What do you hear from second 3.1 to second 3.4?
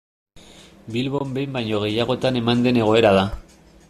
da.